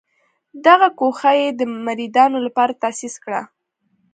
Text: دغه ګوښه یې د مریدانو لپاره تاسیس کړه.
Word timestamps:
دغه 0.65 0.87
ګوښه 0.99 1.31
یې 1.39 1.49
د 1.59 1.61
مریدانو 1.85 2.37
لپاره 2.45 2.77
تاسیس 2.83 3.15
کړه. 3.23 3.41